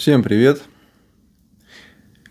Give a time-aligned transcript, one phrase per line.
[0.00, 0.62] Всем привет!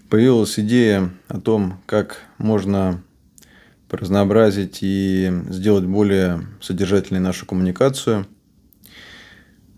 [0.10, 3.04] Появилась идея о том, как можно
[3.92, 8.26] разнообразить и сделать более содержательной нашу коммуникацию.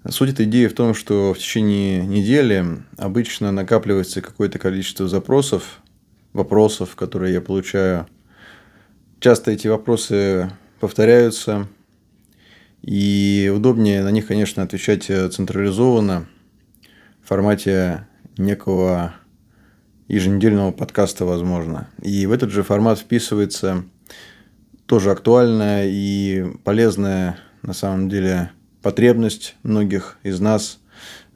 [0.07, 2.65] Суть этой идеи в том, что в течение недели
[2.97, 5.81] обычно накапливается какое-то количество запросов,
[6.31, 8.07] вопросов, которые я получаю.
[9.19, 10.49] Часто эти вопросы
[10.79, 11.67] повторяются,
[12.83, 16.29] и удобнее на них, конечно, отвечать централизованно–
[17.23, 18.07] в формате
[18.37, 19.13] некого
[20.07, 21.87] еженедельного подкаста, возможно.
[22.01, 23.83] И в этот же формат вписывается
[24.85, 30.79] тоже актуальная и полезная, на самом деле, потребность многих из нас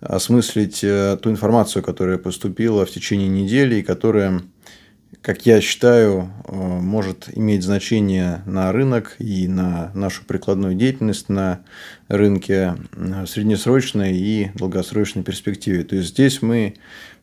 [0.02, 4.42] осмыслить э, ту информацию, которая поступила в течение недели и которая
[5.26, 11.62] как я считаю, э, может иметь значение на рынок и на нашу прикладную деятельность на
[12.10, 15.84] рынке э, в среднесрочной и долгосрочной перспективе.
[15.84, 16.76] То есть здесь мы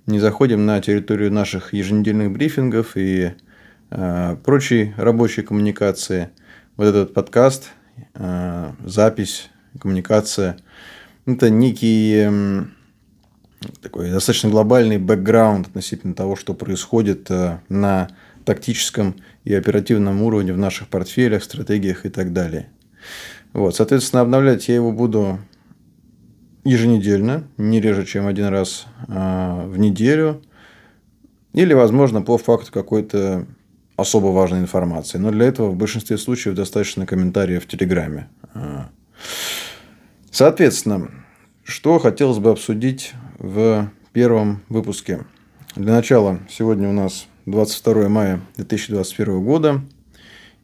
[0.06, 3.34] не заходим на территорию наших еженедельных брифингов и
[3.90, 6.30] э, прочей рабочей коммуникации.
[6.76, 7.70] Вот этот подкаст,
[8.84, 10.56] запись, коммуникация–
[11.26, 12.66] это некий
[13.80, 18.08] такой достаточно глобальный бэкграунд относительно того, что происходит э, на
[18.44, 22.68] тактическом и оперативном уровне в наших портфелях, стратегиях и так далее.
[23.52, 25.38] Вот, соответственно, обновлять я его буду
[26.64, 30.42] еженедельно, не реже, чем один раз э, в неделю,
[31.52, 33.46] или, возможно, по факту какой-то
[33.96, 35.18] особо важной информации.
[35.18, 38.28] Но для этого в большинстве случаев достаточно комментариев в Телеграме.
[38.54, 38.84] Э.
[40.30, 41.10] Соответственно,
[41.62, 45.24] что хотелось бы обсудить в первом выпуске.
[45.74, 49.82] Для начала, сегодня у нас 22 мая 2021 года.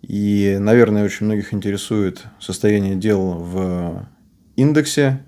[0.02, 4.06] И, наверное, очень многих интересует состояние дел в
[4.54, 5.24] индексе.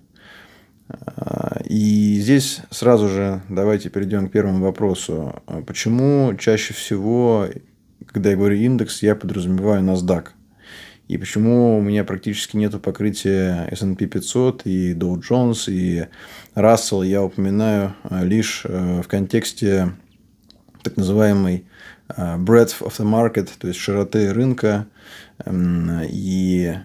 [1.65, 5.43] И здесь сразу же давайте перейдем к первому вопросу.
[5.67, 7.49] Почему чаще всего,
[8.07, 10.29] когда я говорю индекс, я подразумеваю NASDAQ?
[11.11, 16.07] И почему у меня практически нет покрытия S&P 500 и Dow Jones и
[16.55, 19.91] Russell я упоминаю э, лишь э, в контексте
[20.85, 21.65] так называемой
[22.11, 24.87] э, breadth of the market, то есть широты рынка
[25.49, 26.77] и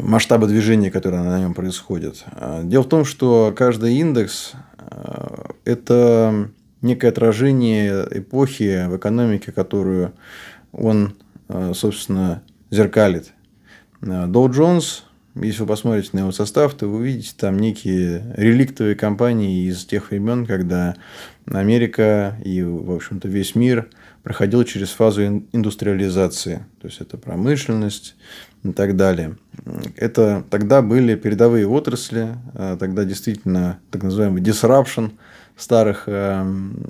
[0.00, 2.24] масштаба движения, которое на нем происходит.
[2.64, 4.54] Дело в том, что каждый индекс–
[5.64, 6.50] это
[6.82, 10.14] некое отражение эпохи в экономике, которую
[10.72, 11.14] он,
[11.74, 13.32] собственно, зеркалит.
[14.00, 15.02] Dow Jones,
[15.34, 20.10] если вы посмотрите на его состав, то вы увидите там некие реликтовые компании из тех
[20.10, 20.96] времен, когда
[21.46, 23.88] Америка и, в общем-то, весь мир
[24.22, 26.66] проходил через фазу индустриализации.
[26.80, 28.16] То есть, это промышленность
[28.64, 29.36] и так далее.
[29.96, 35.12] Это тогда были передовые отрасли, а тогда действительно так называемый disruption
[35.56, 36.84] старых эм,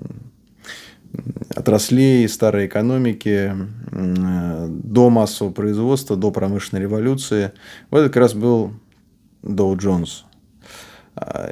[1.54, 3.52] отраслей старой экономики
[3.92, 7.52] до массового производства, до промышленной революции.
[7.90, 8.72] Вот это как раз был
[9.42, 10.24] Dow Jones.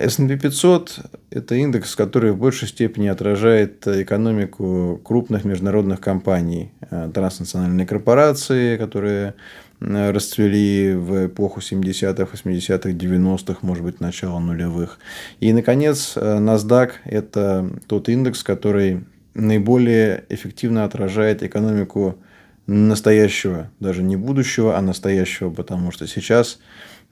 [0.01, 0.99] S&P 500–
[1.31, 9.35] это индекс, который в большей степени отражает экономику крупных международных компаний, э, транснациональные корпорации, которые
[9.81, 14.99] э, расцвели в эпоху 70-х, 80-х, 90-х, может быть, начала нулевых.
[15.41, 19.05] И, наконец, э, NASDAQ– это тот индекс, который
[19.37, 22.19] наиболее эффективно отражает экономику
[22.67, 26.59] настоящего, даже не будущего, а настоящего, потому что сейчас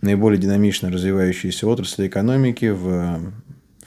[0.00, 3.20] наиболее динамично развивающиеся отрасли экономики в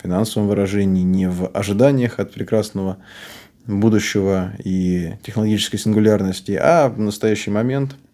[0.02, 2.98] финансовом выражении, не в ожиданиях от прекрасного
[3.66, 7.96] будущего и технологической сингулярности, а в настоящий момент–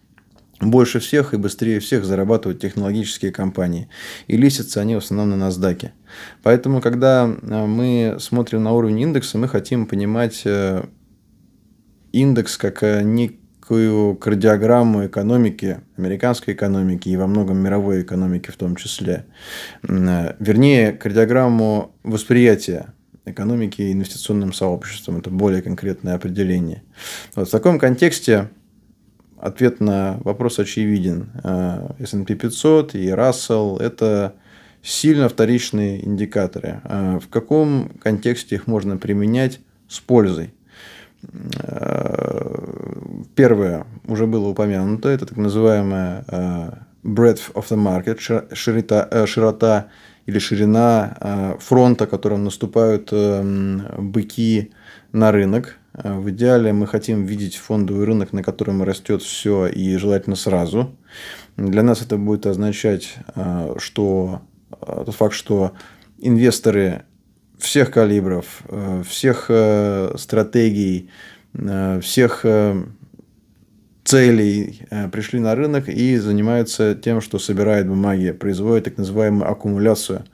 [0.60, 3.88] больше всех и быстрее всех зарабатывают технологические компании.
[4.26, 5.90] И листятся они в основном на NASDAQ.
[6.42, 10.84] Поэтому, когда э, мы смотрим на уровень индекса, мы хотим понимать э,
[12.12, 18.76] индекс как э, некую кардиограмму экономики, американской экономики и во многом мировой экономики в том
[18.76, 19.24] числе.
[19.82, 22.92] Вернее, кардиограмму восприятия
[23.24, 25.16] экономики инвестиционным сообществом.
[25.16, 26.82] Это более конкретное определение.
[27.34, 28.50] Вот в таком контексте
[29.44, 31.28] ответ на вопрос очевиден.
[31.44, 34.34] Э, S&P 500 и Russell– это
[34.82, 36.80] сильно вторичные индикаторы.
[36.84, 40.54] Э, в каком контексте их можно применять с пользой?
[41.62, 42.54] Э,
[43.34, 46.24] первое уже было упомянуто, это так называемая
[47.02, 49.88] breadth of the market, широта, широта
[50.24, 54.72] или ширина фронта, которым наступают быки
[55.12, 55.78] на рынок.
[55.94, 60.96] Э, в идеале мы хотим видеть фондовый рынок, на котором растет все и желательно сразу.
[61.56, 64.42] Для нас это будет означать, э, что
[64.72, 65.72] э, тот факт, что
[66.18, 67.02] инвесторы
[67.58, 68.62] всех калибров,
[69.08, 69.50] всех
[70.16, 71.08] стратегий,
[72.02, 72.44] всех
[74.04, 74.80] целей
[75.12, 80.24] пришли на рынок и занимаются тем, что собирают бумаги, производят так называемую аккумуляцию.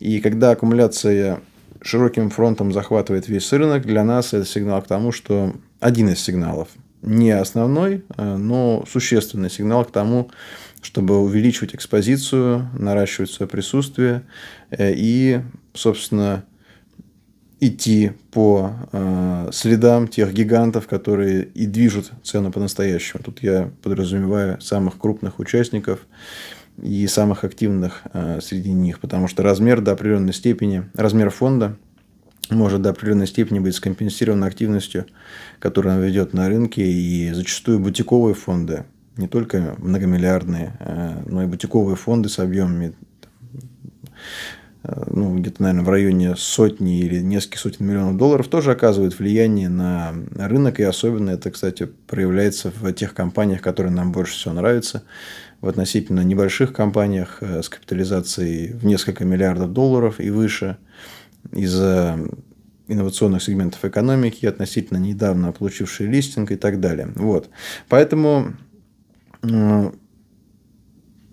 [0.00, 1.40] И когда аккумуляция
[1.82, 6.68] широким фронтом захватывает весь рынок, для нас это сигнал к тому, что один из сигналов,
[7.02, 10.30] не основной, но существенный сигнал к тому,
[10.82, 14.22] чтобы увеличивать экспозицию, наращивать свое присутствие
[14.70, 15.40] э, и,
[15.74, 16.44] собственно,
[17.60, 23.22] идти по э, следам тех гигантов, которые и движут цену по-настоящему.
[23.24, 26.00] Тут я подразумеваю самых крупных участников
[26.80, 31.76] и самых активных э, среди них, потому что размер до определенной степени, размер фонда
[32.50, 35.06] может до определенной степени быть скомпенсирован активностью,
[35.58, 38.84] которую он ведет на рынке, и зачастую бутиковые фонды
[39.16, 42.94] не только многомиллиардные, э, но и бутиковые фонды с объемами
[44.82, 49.68] э, ну, где-то, наверное, в районе сотни или нескольких сотен миллионов долларов, тоже оказывают влияние
[49.68, 50.80] на рынок.
[50.80, 55.02] И особенно это, кстати, проявляется в тех компаниях, которые нам больше всего нравятся.
[55.62, 60.76] В относительно небольших компаниях э, с капитализацией в несколько миллиардов долларов и выше
[61.52, 61.74] из
[62.86, 67.08] инновационных сегментов экономики, относительно недавно получившие листинг и так далее.
[67.16, 67.48] Вот.
[67.88, 68.54] Поэтому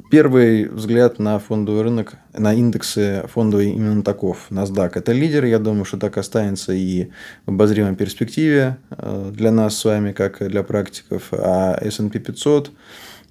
[0.09, 4.47] Первый взгляд на фондовый рынок, на индексы фондовые именно таков.
[4.49, 7.11] NASDAQ– это лидер, я думаю, что так останется и
[7.45, 11.27] в обозримой перспективе э, для нас с вами, как для практиков.
[11.31, 12.71] А S&P 500 э,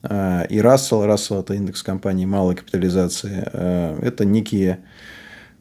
[0.02, 4.80] и Russell, Russell– это индекс компании малой капитализации, э, это некие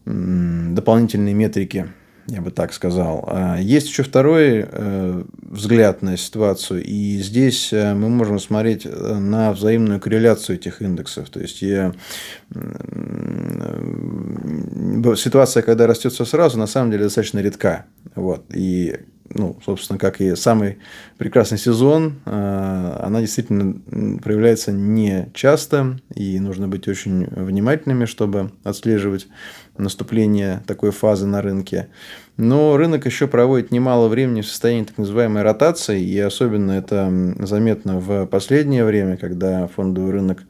[0.06, 1.88] дополнительные метрики–
[2.28, 3.24] я бы так сказал.
[3.28, 8.89] А, есть еще второй э, взгляд на ситуацию, и здесь э, мы можем смотреть э,
[8.89, 11.30] на взаимную корреляцию этих индексов.
[11.30, 11.60] То есть
[15.22, 17.86] ситуация, когда растет все сразу, на самом деле достаточно редка.
[18.16, 18.44] Вот.
[18.54, 18.98] И
[19.33, 20.77] ну, собственно, как и самый
[21.18, 23.75] прекрасный сезон, она действительно
[24.21, 29.27] проявляется не часто, и нужно быть очень внимательными, чтобы отслеживать
[29.77, 31.88] наступление такой фазы на рынке.
[32.35, 38.00] Но рынок еще проводит немало времени в состоянии так называемой ротации, и особенно это заметно
[38.00, 40.44] в последнее время, когда фондовый рынок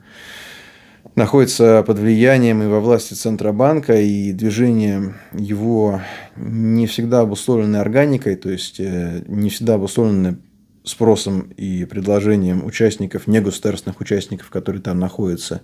[1.15, 6.01] находится под влиянием и во власти Центробанка, и движение его
[6.36, 10.38] не всегда обусловлено органикой, то есть э, не всегда обусловлено
[10.83, 15.62] спросом и предложением участников, негосударственных участников, которые там находятся.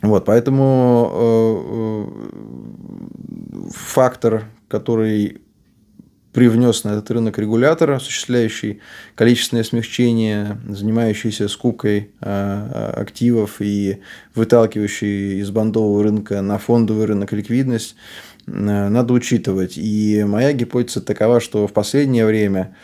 [0.00, 2.08] Вот, поэтому э,
[3.66, 5.42] э, фактор, который
[6.32, 8.80] привнес на этот рынок регулятор, осуществляющий
[9.14, 14.00] количественное смягчение, занимающийся скупкой э, активов и
[14.34, 17.96] выталкивающий из бандового рынка на фондовый рынок ликвидность,
[18.46, 19.74] надо учитывать.
[19.76, 22.74] И моя гипотеза такова, что в последнее время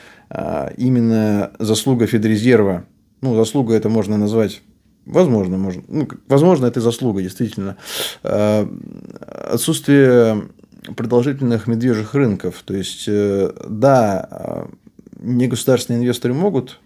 [0.76, 2.84] именно заслуга Федрезерва,
[3.22, 4.60] ну, заслуга это можно назвать
[5.06, 5.82] Возможно, можно.
[5.88, 7.76] Ну, возможно, это заслуга, действительно.
[8.22, 10.48] Отсутствие
[10.96, 12.62] продолжительных медвежьих рынков.
[12.64, 14.66] То есть, э, да, э,
[15.20, 16.80] негосударственные инвесторы могут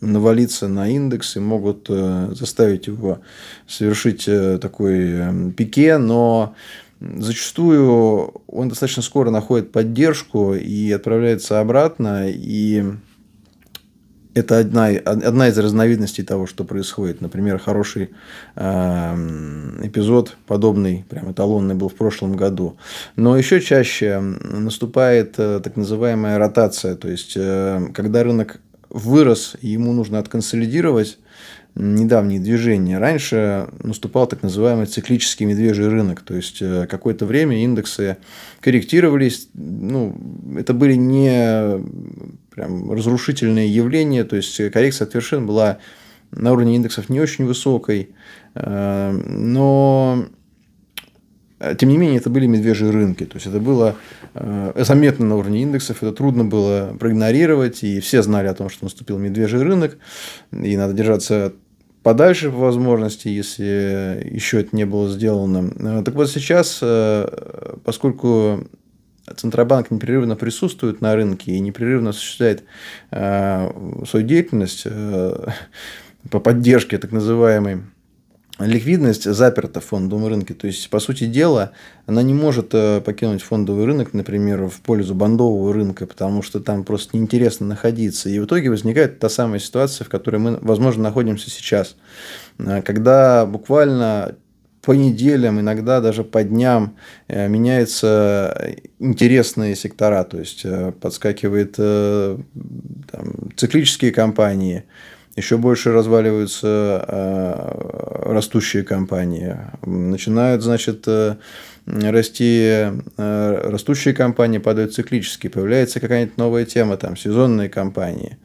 [0.00, 3.20] навалиться на индекс и могут заставить его
[3.68, 4.28] совершить
[4.60, 6.56] такой пике, но
[6.98, 12.84] зачастую он достаточно скоро находит поддержку и отправляется обратно, и
[14.34, 17.20] это одна, одна из разновидностей того, что происходит.
[17.20, 18.10] Например, хороший
[18.56, 19.14] э,
[19.82, 22.76] эпизод, подобный, прям эталонный, был в прошлом году.
[23.16, 26.96] Но еще чаще наступает э, так называемая ротация.
[26.96, 31.18] То есть, э, когда рынок вырос, ему нужно отконсолидировать
[31.74, 32.98] недавние движения.
[32.98, 36.20] Раньше наступал так называемый циклический медвежий рынок.
[36.22, 38.16] То есть, э, какое-то время индексы
[38.60, 39.48] корректировались.
[39.54, 40.16] Ну,
[40.58, 41.80] это были не
[42.54, 44.24] прям разрушительные явления.
[44.24, 45.78] То есть, коррекция от вершин была
[46.30, 48.10] на уровне индексов не очень высокой.
[48.54, 50.26] Э, но
[51.58, 53.24] э, тем не менее, это были медвежьи рынки.
[53.24, 53.96] То есть, это было
[54.76, 59.18] заметно на уровне индексов, это трудно было проигнорировать, и все знали о том, что наступил
[59.18, 59.98] медвежий рынок,
[60.52, 61.52] и надо держаться
[62.02, 65.72] подальше по возможности, если еще это не было сделано.
[65.78, 68.66] Э, так вот сейчас, э, поскольку
[69.36, 72.64] Центробанк непрерывно присутствует на рынке и непрерывно осуществляет
[73.10, 73.70] э,
[74.06, 74.86] свою деятельность
[76.30, 77.82] по поддержке так называемой
[78.58, 80.54] ликвидность заперта в фондовом рынке.
[80.54, 81.72] То есть, по сути дела,
[82.06, 86.84] она не может э, покинуть фондовый рынок, например, в пользу бандового рынка, потому что там
[86.84, 88.28] просто неинтересно находиться.
[88.28, 91.96] И в итоге возникает та самая ситуация, в которой мы, возможно, находимся сейчас,
[92.58, 94.36] э, когда буквально
[94.82, 96.96] по неделям, иногда даже по дням
[97.28, 102.36] э, меняются интересные сектора, то есть э, подскакивает э,
[103.10, 104.82] там, циклические компании,
[105.36, 107.06] еще больше разваливаются
[108.26, 111.08] растущие компании, начинают, значит,
[111.86, 118.36] расти растущие компании, падают циклические, появляется какая-нибудь новая тема, там, сезонные компании.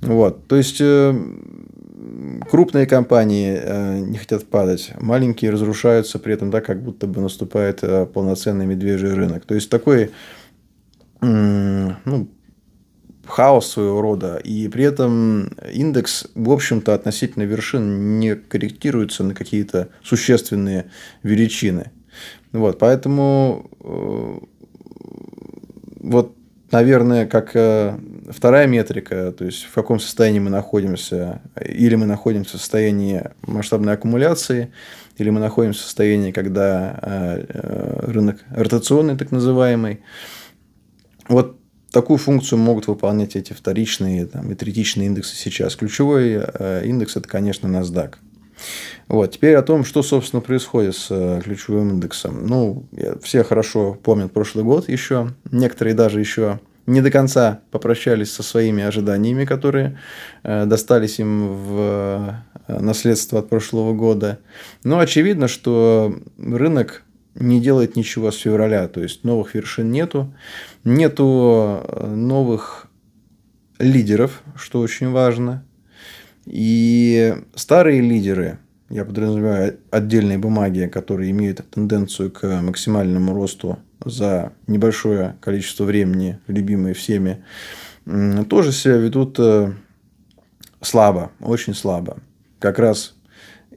[0.00, 0.82] Вот, то есть
[2.50, 7.82] крупные компании э, не хотят падать, маленькие разрушаются при этом так, как будто бы наступает
[7.82, 9.44] э, полноценный медвежий рынок.
[9.44, 10.10] То есть такой
[11.20, 12.28] ну,
[13.24, 19.88] хаос своего рода, и при этом индекс, в общем-то, относительно вершин не корректируется на какие-то
[20.04, 20.90] существенные
[21.22, 21.90] величины.
[22.52, 24.38] Вот, поэтому э,
[26.00, 26.36] вот,
[26.70, 27.52] наверное, как
[28.30, 33.94] вторая метрика, то есть в каком состоянии мы находимся, или мы находимся в состоянии масштабной
[33.94, 34.72] аккумуляции,
[35.16, 40.00] или мы находимся в состоянии, когда э, э, рынок ротационный, так называемый.
[41.28, 41.58] Вот
[41.90, 45.76] такую функцию могут выполнять эти вторичные там, и третичные индексы сейчас.
[45.76, 48.14] Ключевой э, индекс– это, конечно, NASDAQ.
[49.08, 49.32] Вот.
[49.32, 52.46] Теперь о том, что, собственно, происходит с ключевым индексом.
[52.46, 52.86] Ну,
[53.22, 55.32] все хорошо помнят прошлый год еще.
[55.50, 59.98] Некоторые даже еще не до конца попрощались со своими ожиданиями, которые
[60.42, 64.38] э, достались им в э, наследство от прошлого года.
[64.84, 67.02] Но очевидно, что рынок
[67.34, 70.32] не делает ничего с февраля, то есть новых вершин нету,
[70.84, 72.86] нету э, новых
[73.78, 75.64] лидеров, что очень важно.
[76.46, 85.36] И старые лидеры, я подразумеваю отдельные бумаги, которые имеют тенденцию к максимальному росту за небольшое
[85.40, 87.44] количество времени, любимые всеми,
[88.48, 89.72] тоже себя ведут э,
[90.80, 92.18] слабо, очень слабо.
[92.60, 93.16] Как раз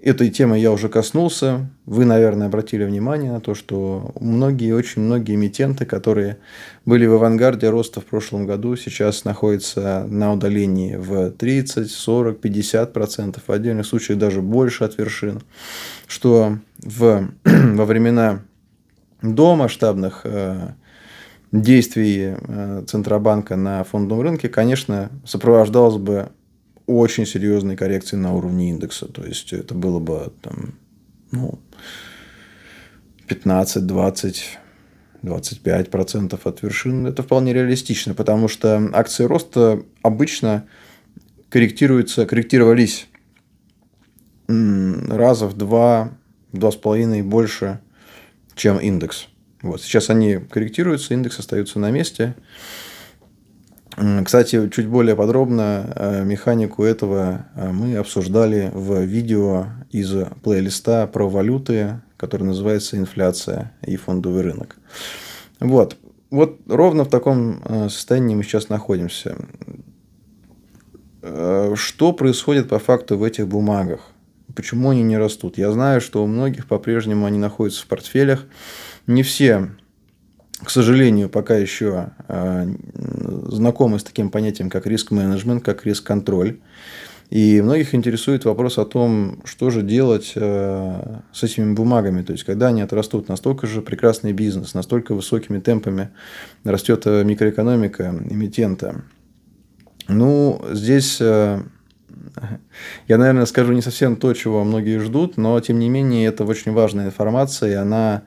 [0.01, 1.69] этой темы я уже коснулся.
[1.85, 6.37] Вы, наверное, обратили внимание на то, что многие, очень многие эмитенты, которые
[6.85, 12.93] были в авангарде роста в прошлом году, сейчас находятся на удалении в 30, 40, 50
[12.93, 15.41] процентов, в отдельных случаях даже больше от вершин,
[16.07, 18.41] что в, во времена
[19.21, 20.73] до масштабных э,
[21.51, 26.29] действий э, Центробанка на фондовом рынке, конечно, сопровождалось бы
[26.85, 29.07] очень серьезной коррекцией на уровне индекса.
[29.07, 30.73] То есть это было бы там,
[31.31, 31.59] ну,
[33.27, 34.59] 15, 20,
[35.21, 37.05] 25 процентов от вершин.
[37.05, 40.65] Это вполне реалистично, потому что акции роста обычно
[41.49, 43.07] корректируются, корректировались
[44.47, 46.11] раза в два,
[46.53, 47.79] два с половиной больше
[48.59, 49.27] чем индекс.
[49.61, 49.81] Вот.
[49.81, 52.35] Сейчас они корректируются, индекс остается на месте.
[54.23, 61.27] Кстати, чуть более подробно э, механику этого э, мы обсуждали в видео из плейлиста про
[61.27, 64.77] валюты, который называется «Инфляция и фондовый рынок».
[65.59, 65.97] Вот.
[66.29, 69.35] Вот ровно в таком э, состоянии мы сейчас находимся.
[71.21, 73.99] Что происходит по факту в этих бумагах?
[74.59, 75.57] Почему они не растут?
[75.57, 78.45] Я знаю, что у многих по-прежнему они находятся в портфелях.
[79.07, 79.69] Не все,
[80.61, 82.67] к сожалению, пока еще э,
[83.47, 86.59] знакомы с таким понятием, как риск-менеджмент, как риск-контроль.
[87.29, 92.21] И многих интересует вопрос о том, что же делать э, с этими бумагами.
[92.21, 96.09] То есть, когда они отрастут, настолько же прекрасный бизнес, настолько высокими темпами
[96.65, 99.05] растет э, микроэкономика эмитента.
[100.09, 101.21] Ну, здесь
[103.07, 106.73] я, наверное, скажу не совсем то, чего многие ждут, но, тем не менее, это очень
[106.73, 108.23] важная информация, и она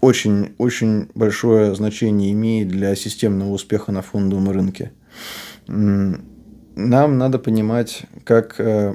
[0.00, 4.92] очень, очень большое значение имеет для системного успеха на фондовом рынке.
[5.68, 8.94] Нам надо понимать, как э,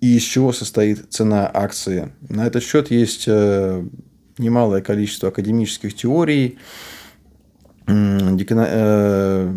[0.00, 2.12] и из чего состоит цена акции.
[2.28, 3.84] На этот счет есть э,
[4.38, 6.58] немалое количество академических теорий,
[7.88, 9.52] Э,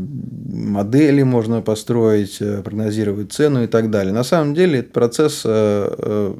[0.61, 4.13] модели можно построить, э, прогнозировать цену и так далее.
[4.13, 6.33] На самом деле этот процесс э,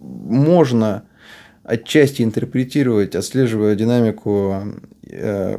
[0.00, 1.04] можно
[1.64, 4.62] отчасти интерпретировать, отслеживая динамику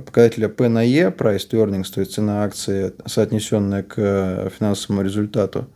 [0.05, 5.67] показателя P на E, price to earnings, то есть цена акции, соотнесенная к финансовому результату.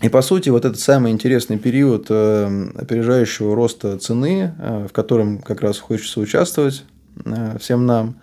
[0.00, 4.54] И по сути, вот этот самый интересный период опережающего роста цены,
[4.88, 6.84] в котором как раз хочется участвовать,
[7.24, 8.16] Э, всем нам,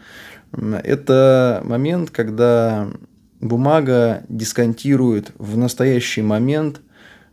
[0.53, 2.89] это момент, когда
[3.39, 6.81] бумага дисконтирует в настоящий момент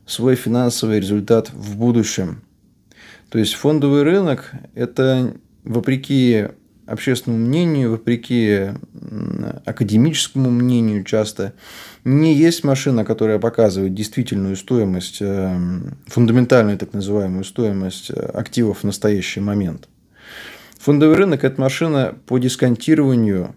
[0.06, 2.42] свой финансовый результат в будущем.
[3.30, 5.34] То есть фондовый рынок– это,
[5.64, 6.46] вопреки
[6.86, 8.70] общественному мнению, вопреки
[9.66, 11.52] академическому мнению часто,
[12.04, 15.58] не есть машина, которая показывает действительную стоимость, э,
[16.06, 19.88] фундаментальную так называемую стоимость э, активов в настоящий момент.
[20.78, 23.54] Фондовый рынок– это машина по дисконтированию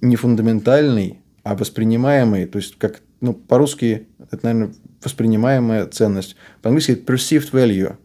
[0.00, 6.36] не фундаментальной, а воспринимаемой, то есть как ну, по-русски это, наверное, воспринимаемая ценность.
[6.62, 7.96] По-английски это perceived value.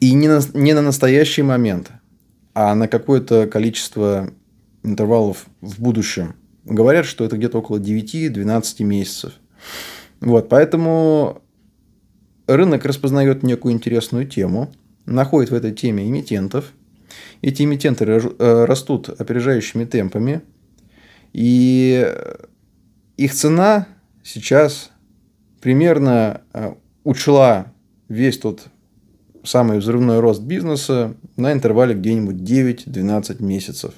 [0.00, 1.90] И не на, не на настоящий момент,
[2.54, 4.30] а на какое-то количество
[4.82, 6.34] интервалов в будущем.
[6.64, 9.32] Говорят, что это где-то около 9-12 месяцев.
[10.20, 11.42] Вот, поэтому
[12.46, 14.72] рынок распознает некую интересную тему,
[15.10, 16.72] находит в этой теме эмитентов.
[17.42, 20.42] Эти эмитенты э, растут опережающими темпами.
[21.32, 22.12] И
[23.16, 23.86] их цена
[24.22, 24.90] сейчас
[25.60, 26.74] примерно э,
[27.04, 27.72] учла
[28.08, 28.68] весь тот
[29.44, 33.94] самый взрывной рост бизнеса на интервале где-нибудь 9-12 месяцев.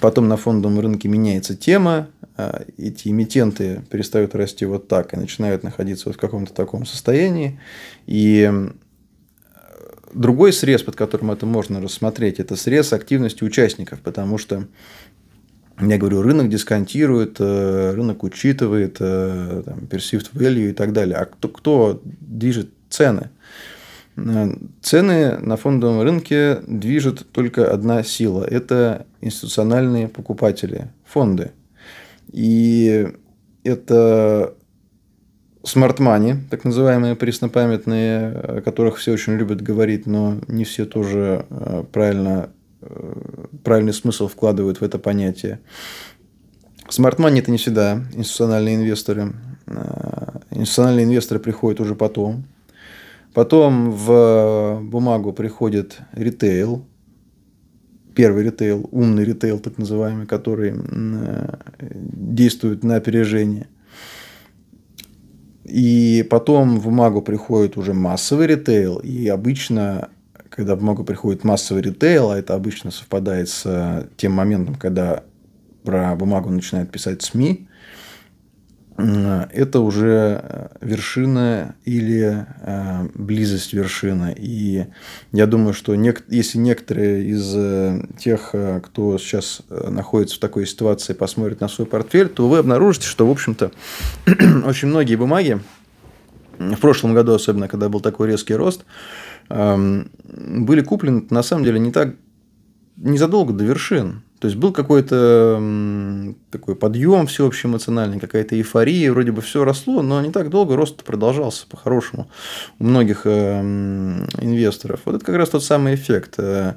[0.00, 5.62] Потом на фондовом рынке меняется тема, э, эти эмитенты перестают расти вот так и начинают
[5.62, 7.60] находиться вот в каком-то таком состоянии.
[8.06, 8.50] И
[10.12, 14.66] другой срез, под которым это можно рассмотреть, это срез активности участников, потому что
[15.80, 21.16] я говорю, рынок дисконтирует, э, рынок учитывает э, там, perceived value и так далее.
[21.16, 23.30] А кто, кто движет цены?
[24.16, 28.44] Э, цены на фондовом рынке движет только одна сила.
[28.44, 31.52] Это институциональные покупатели, фонды.
[32.30, 33.08] И
[33.64, 34.54] это
[35.64, 41.46] smart money, так называемые преснопамятные, о которых все очень любят говорить, но не все тоже
[41.92, 42.50] правильно
[43.62, 45.60] правильный смысл вкладывают в это понятие.
[46.88, 49.32] Smart money это не всегда институциональные инвесторы.
[49.66, 52.44] Э, институциональные инвесторы приходят уже потом.
[53.34, 56.84] Потом в бумагу приходит ритейл,
[58.14, 63.68] первый ритейл, умный ритейл, так называемый, который э, действует на опережение.
[65.64, 70.10] И потом в бумагу приходит уже массовый ритейл, и обычно
[70.48, 75.22] когда много приходит массовый ритейл, а это обычно совпадает с э, тем моментом, когда
[75.82, 77.68] про бумагу начинают писать СМИ,
[79.52, 84.34] это уже э, вершина или э, близость вершины.
[84.36, 84.86] И
[85.32, 91.68] я думаю, что если некоторые из тех, кто сейчас находится в такой ситуации, посмотрят на
[91.68, 93.72] свой портфель, то вы обнаружите, что, в общем-то,
[94.64, 95.60] очень многие бумаги,
[96.58, 98.84] в прошлом году особенно, когда был такой резкий рост,
[99.48, 102.14] были куплены, на самом деле, не так
[102.96, 104.22] незадолго до вершин.
[104.42, 105.62] То есть был какой-то
[106.50, 111.04] такой подъем всеобщий эмоциональный, какая-то эйфория, вроде бы все росло, но не так долго рост
[111.04, 112.28] продолжался по-хорошему
[112.80, 115.02] у многих инвесторов.
[115.04, 116.34] Вот это как раз тот самый эффект.
[116.38, 116.74] Э,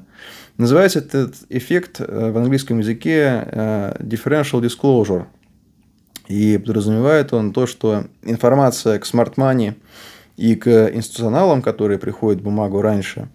[0.58, 5.25] называется этот эффект э, в английском языке э, differential disclosure.
[6.28, 9.73] И подразумевает он то, что информация к money–
[10.38, 13.30] и к институционалам, которые приходят бумагу раньше,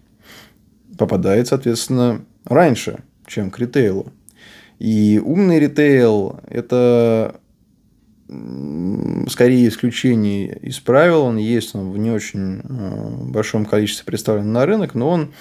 [0.98, 4.12] попадает, соответственно, раньше, чем к ритейлу.
[4.80, 7.38] И умный ритейл– это
[9.28, 11.22] скорее исключение из правил.
[11.22, 15.34] Он есть, он в не очень э, большом количестве представлен на рынок, но он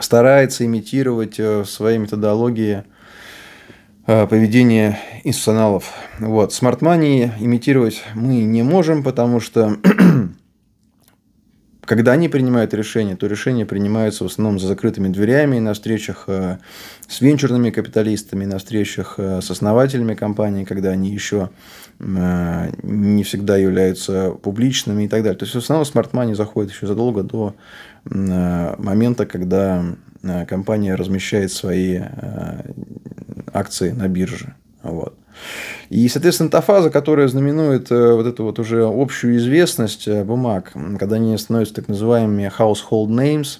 [0.00, 2.84] старается имитировать э, в своей методологии
[4.06, 5.92] э, поведение институционалов.
[6.18, 6.52] Вот.
[6.52, 9.76] Smart Money имитировать мы не можем, потому что
[11.84, 16.58] когда они принимают решения, то решения принимаются в основном за закрытыми дверями на встречах э,
[17.08, 21.50] с венчурными капиталистами, на встречах э, с основателями компаний, когда они еще
[21.98, 25.38] э, не всегда являются публичными и так далее.
[25.38, 27.54] То есть, в основном смарт money заходит еще задолго до
[28.04, 29.84] момента, когда
[30.48, 32.00] компания размещает свои
[33.52, 34.56] акции на бирже.
[34.82, 35.16] Вот.
[35.88, 40.72] И, соответственно, та фаза, которая знаменует э, вот эту вот уже общую известность э, бумаг,
[40.98, 43.58] когда они становятся так называемыми household names,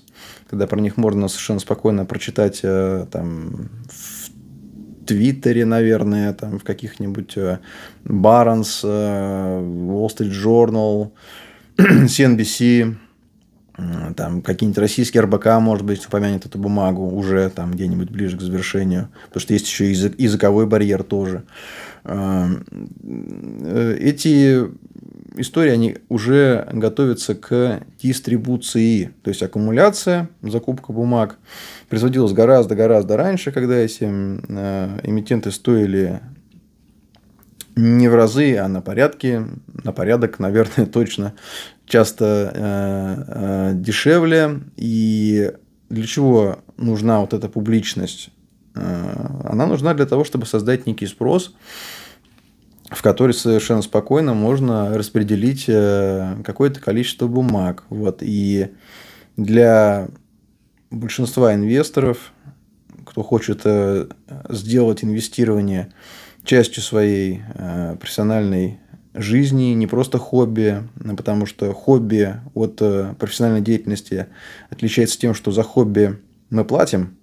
[0.49, 7.37] когда про них можно совершенно спокойно прочитать э, там, в Твиттере, наверное, там, в каких-нибудь
[8.05, 11.11] Barron's, Wall Street Journal,
[11.77, 12.97] CNBC,
[14.17, 19.09] там какие-нибудь российские РБК, может быть, упомянет эту бумагу уже там где-нибудь ближе к завершению,
[19.27, 21.45] потому что есть еще язык, языковой барьер тоже.
[22.05, 22.65] Эм,
[23.03, 24.67] э, эти
[25.37, 31.39] истории, они уже готовятся к дистрибуции, то есть аккумуляция, закупка бумаг
[31.89, 36.21] производилась гораздо-гораздо раньше, когда эти э, эмитенты стоили
[37.75, 39.47] не в разы, а на порядке,
[39.83, 41.35] на порядок, наверное, точно
[41.87, 44.61] часто э, э, дешевле.
[44.77, 45.53] И
[45.89, 48.31] для чего нужна вот эта публичность?
[48.75, 51.55] Она нужна для того, чтобы создать некий спрос,
[52.89, 57.85] в который совершенно спокойно можно распределить какое-то количество бумаг.
[57.91, 58.23] Вот.
[58.23, 58.69] И
[59.37, 60.09] для
[60.93, 62.33] большинства инвесторов,
[63.05, 64.07] кто хочет э,
[64.49, 65.93] сделать инвестирование
[66.45, 68.79] частью своей э, профессиональной
[69.15, 70.83] жизни, не просто хобби,
[71.17, 74.27] потому что хобби от э, профессиональной деятельности
[74.71, 76.19] отличается тем, что за хобби
[76.51, 77.17] мы платим.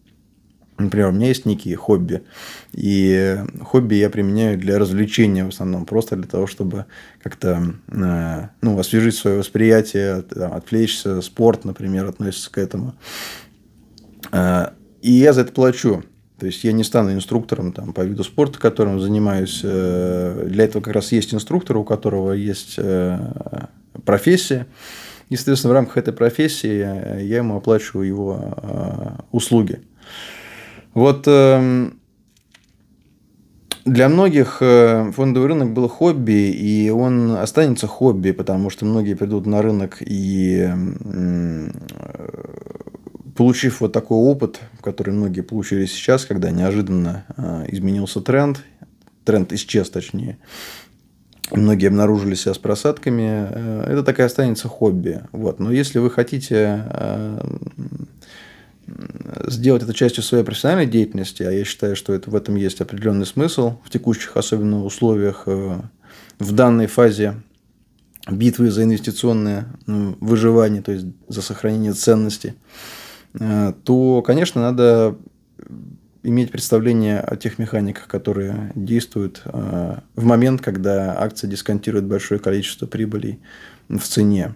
[0.78, 2.24] Например, у меня есть некие хобби,
[2.72, 6.86] и хобби я применяю для развлечения в основном, просто для того, чтобы
[7.22, 11.22] как-то ну, освежить свое восприятие, отвлечься.
[11.22, 12.96] Спорт, например, относится к этому.
[14.32, 16.04] А, и я за это плачу.
[16.40, 19.60] То есть я не стану инструктором там, по виду спорта, которым занимаюсь.
[19.64, 23.20] Э, для этого как раз есть инструктор, у которого есть э,
[24.06, 24.66] профессия.
[25.30, 26.78] И, соответственно, в рамках этой профессии
[27.24, 29.82] я ему оплачиваю его э, услуги.
[30.94, 32.00] Вот эм,
[33.86, 39.62] для многих фондовый рынок был хобби, и он останется хобби, потому что многие придут на
[39.62, 40.68] рынок и
[43.40, 48.62] получив вот такой опыт, который многие получили сейчас, когда неожиданно а, изменился тренд,
[49.24, 50.40] тренд исчез точнее,
[51.50, 55.22] многие обнаружили себя с просадками, э, это такая останется хобби.
[55.32, 55.62] Вот.
[55.62, 57.40] Но если вы хотите а,
[59.48, 63.26] сделать это частью своей профессиональной деятельности, а я считаю, что это, в этом есть определенный
[63.26, 65.80] смысл в текущих особенно условиях, э,
[66.40, 67.36] в данной фазе
[68.30, 72.99] битвы за инвестиционное выживание, то есть за сохранение ценности– Э,
[73.34, 75.18] то, конечно, надо
[76.24, 82.86] иметь представление о тех механиках, которые действуют э, в момент, когда акция дисконтирует большое количество
[82.88, 83.40] прибылей
[83.88, 84.56] в цене.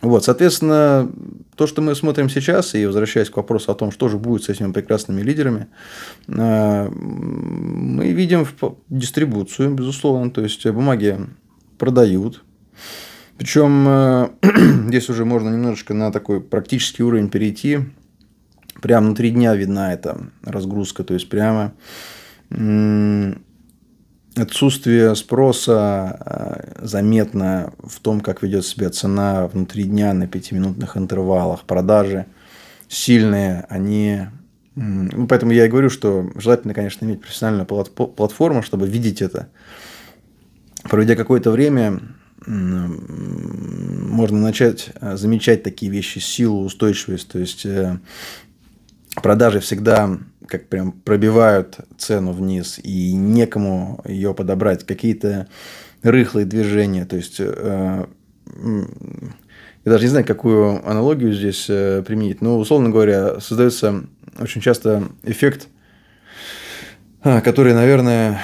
[0.00, 1.12] Вот, соответственно,
[1.54, 4.48] то, что мы смотрим сейчас, и возвращаясь к вопросу о том, что же будет с
[4.48, 5.68] этими прекрасными лидерами,
[6.26, 8.46] э, мы видим
[8.88, 11.18] дистрибуцию, безусловно, то есть бумаги
[11.78, 12.42] продают,
[13.38, 14.28] причем э,
[14.88, 17.80] здесь уже можно немножечко на такой практический уровень перейти.
[18.80, 21.04] Прямо на три дня видна эта разгрузка.
[21.04, 21.72] То есть прямо
[24.36, 26.18] отсутствие спроса
[26.80, 31.64] э, заметно в том, как ведет себя цена внутри дня на пятиминутных интервалах.
[31.64, 32.26] Продажи
[32.88, 34.26] сильные, они
[34.74, 39.48] ну, поэтому я и говорю, что желательно, конечно, иметь профессиональную платформу, чтобы видеть это.
[40.84, 42.00] Проведя какое-то время,
[42.46, 47.28] можно начать э, замечать такие вещи, силу, устойчивость.
[47.28, 47.98] То есть э,
[49.22, 54.84] продажи всегда как прям пробивают цену вниз, и некому ее подобрать.
[54.84, 55.48] Какие-то
[56.02, 57.06] рыхлые движения.
[57.06, 58.06] То есть э,
[59.84, 64.04] я даже не знаю, какую аналогию здесь применить, но, условно говоря, создается
[64.38, 65.68] очень часто эффект,
[67.22, 68.40] который, наверное,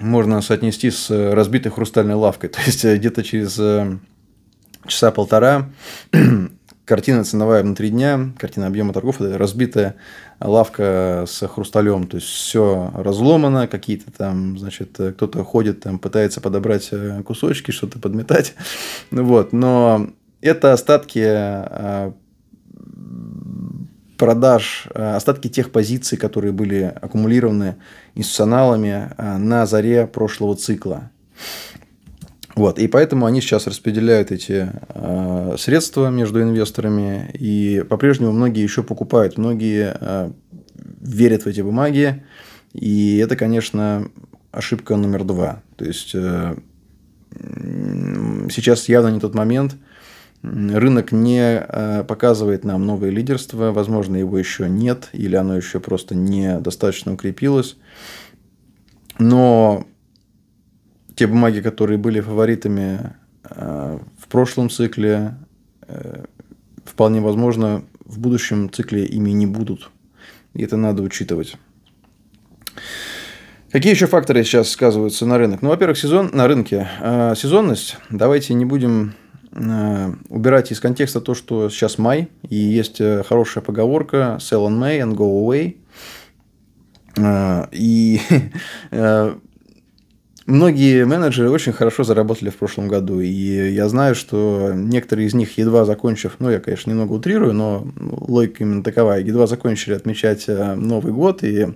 [0.00, 2.50] можно соотнести с э, разбитой хрустальной лавкой.
[2.50, 3.98] То есть э, где-то через э,
[4.86, 5.70] часа полтора
[6.84, 9.96] картина ценовая внутри дня, картина объема торгов, это разбитая
[10.40, 16.90] лавка с хрусталем, то есть все разломано, какие-то там, значит, кто-то ходит, там, пытается подобрать
[17.24, 18.54] кусочки, что-то подметать,
[19.10, 20.10] вот, но
[20.42, 22.14] это остатки
[24.16, 27.76] продаж, э, остатки тех позиций, которые были аккумулированы
[28.14, 31.10] институционалами э, на заре прошлого цикла.
[32.54, 38.82] Вот, и поэтому они сейчас распределяют эти э, средства между инвесторами, и по-прежнему многие еще
[38.82, 40.32] покупают, многие
[41.00, 42.24] верят в эти бумаги,
[42.72, 44.08] и это, конечно,
[44.52, 45.62] ошибка номер два.
[45.76, 46.14] То есть
[48.50, 49.76] сейчас явно не тот момент,
[50.46, 56.14] Рынок не э, показывает нам новое лидерство, возможно, его еще нет, или оно еще просто
[56.14, 57.76] недостаточно укрепилось.
[59.18, 59.84] Но
[61.16, 65.34] те бумаги, которые были фаворитами э, в прошлом цикле,
[65.88, 66.24] э,
[66.84, 69.90] вполне возможно, в будущем цикле ими не будут.
[70.54, 71.56] И это надо учитывать.
[73.72, 75.60] Какие еще факторы сейчас сказываются на рынок?
[75.60, 76.88] Ну, во-первых, сезон на рынке.
[77.34, 77.98] Сезонность.
[78.10, 79.14] Давайте не будем
[79.56, 84.78] Э, убирать из контекста то, что сейчас май, и есть э, хорошая поговорка «sell on
[84.78, 85.76] May and go away».
[87.16, 88.20] Э, и
[90.46, 93.30] многие менеджеры очень хорошо заработали в прошлом году, и
[93.72, 98.62] я знаю, что некоторые из них, едва закончив, ну, я, конечно, немного утрирую, но логика
[98.62, 101.68] именно такова, едва закончили отмечать Новый год и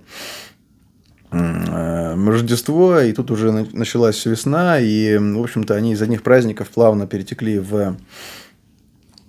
[1.31, 7.59] Рождество, и тут уже началась весна, и, в общем-то, они из одних праздников плавно перетекли
[7.59, 7.95] в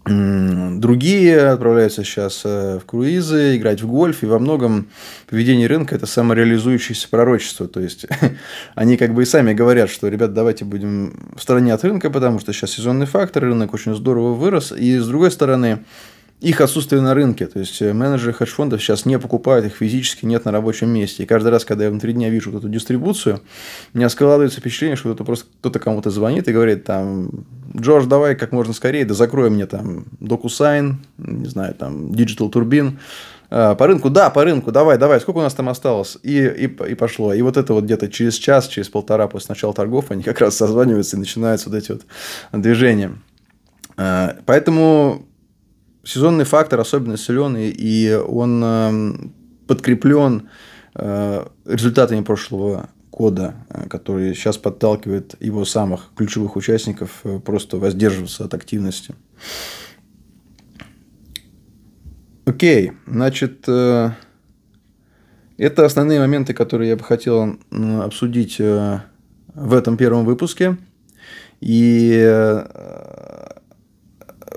[0.05, 4.89] другие отправляются сейчас в круизы, играть в гольф, и во многом
[5.29, 7.69] поведение рынка– это самореализующееся пророчество.
[7.69, 8.07] То есть,
[8.75, 12.41] они как бы и сами говорят, что, ребят, давайте будем в стороне от рынка, потому
[12.41, 14.73] что сейчас сезонный фактор, рынок очень здорово вырос.
[14.73, 15.85] И, с другой стороны,
[16.43, 17.47] их отсутствие на рынке.
[17.47, 21.23] То есть э, менеджеры хедж-фондов сейчас не покупают их физически, нет на рабочем месте.
[21.23, 23.41] И каждый раз, когда я внутри дня вижу эту дистрибуцию,
[23.95, 27.31] у меня складывается впечатление, что это просто кто-то кому-то звонит и говорит, там,
[27.77, 32.99] Джордж, давай как можно скорее, да закрой мне там DocuSign, не знаю, там, Digital Turbine,
[33.49, 36.19] а, по рынку, да, по рынку, давай, давай, сколько у нас там осталось?
[36.25, 37.33] И, и, и пошло.
[37.33, 40.57] И вот это вот где-то через час, через полтора после начала торгов, они как раз
[40.57, 42.03] созваниваются и начинаются вот эти вот
[42.53, 43.13] движения.
[43.97, 45.27] А, поэтому
[46.05, 49.35] сезонный фактор особенно силен, и он эм,
[49.67, 50.49] подкреплен
[50.95, 58.45] э, результатами прошлого года, э, который сейчас подталкивает его самых ключевых участников э, просто воздерживаться
[58.45, 59.15] от активности.
[62.45, 64.17] Окей, значит, это
[65.85, 70.77] основные моменты, которые я бы хотел обсудить в этом первом выпуске.
[71.61, 72.11] И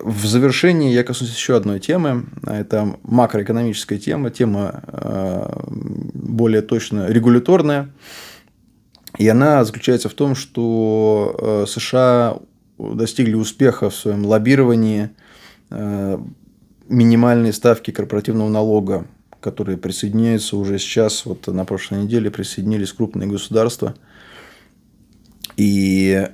[0.05, 2.25] в завершении я коснусь еще одной темы.
[2.45, 5.63] Это макроэкономическая тема, тема э,
[6.13, 7.89] более точно регуляторная.
[9.17, 12.37] И она заключается в том, что э, США
[12.77, 15.09] достигли успеха в своем лоббировании
[15.71, 16.19] э,
[16.87, 19.07] минимальной ставки корпоративного налога,
[19.39, 23.95] которые присоединяются уже сейчас, вот на прошлой неделе присоединились крупные государства.
[25.57, 26.27] И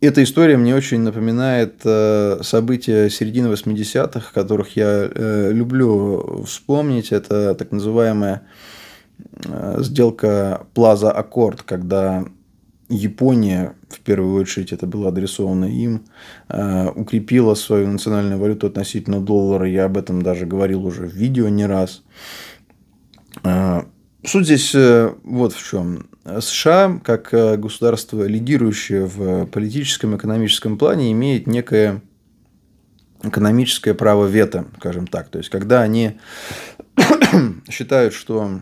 [0.00, 7.12] эта история мне очень напоминает э, события середины 80-х, которых я э, люблю вспомнить.
[7.12, 8.42] Это так называемая
[9.44, 12.26] э, сделка Plaza Accord, когда
[12.88, 16.04] Япония, в первую очередь это было адресовано им,
[16.94, 19.68] укрепила свою национальную валюту относительно доллара.
[19.68, 22.04] Я об этом даже говорил уже в видео не раз.
[24.26, 26.06] Суть здесь вот в чем.
[26.40, 32.02] США, как э, государство, лидирующее в политическом и экономическом плане, имеет некое
[33.22, 35.28] экономическое право вето, скажем так.
[35.28, 36.18] То есть, когда они
[37.70, 38.60] считают, что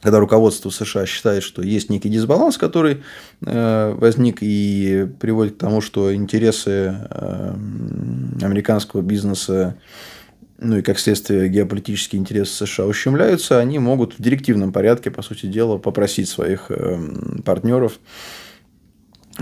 [0.00, 3.02] когда руководство США считает, что есть некий дисбаланс, который
[3.44, 7.54] э, возник и приводит к тому, что интересы э,
[8.42, 9.76] американского бизнеса
[10.58, 15.46] ну и как следствие геополитические интересы США ущемляются, они могут в директивном порядке, по сути
[15.46, 17.98] дела, попросить своих эм, партнеров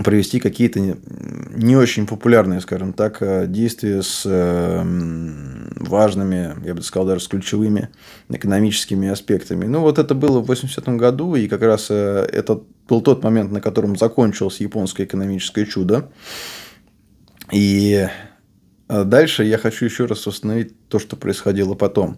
[0.03, 7.07] провести какие-то не очень популярные, скажем так, э, действия с эм, важными, я бы сказал,
[7.07, 7.89] даже с ключевыми
[8.29, 9.65] экономическими аспектами.
[9.65, 13.51] Ну, вот это было в 80-м году, и как раз э, это был тот момент,
[13.51, 16.09] на котором закончилось японское экономическое чудо.
[17.51, 18.07] И
[19.03, 22.17] дальше я хочу еще раз установить то, что происходило потом.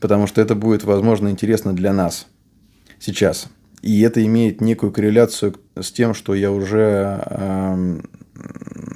[0.00, 2.26] Потому что это будет, возможно, интересно для нас
[2.98, 3.48] сейчас.
[3.82, 8.00] И это имеет некую корреляцию с тем, что я уже э,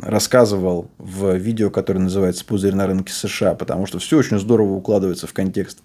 [0.00, 5.26] рассказывал в видео, которое называется «Пузырь на рынке США», потому что все очень здорово укладывается
[5.26, 5.80] в контекст.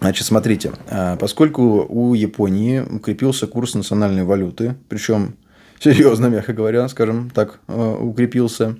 [0.00, 5.36] Значит, смотрите, а, поскольку у Японии укрепился курс национальной валюты, причем
[5.80, 8.76] серьезно, мягко говоря, скажем так, а, укрепился,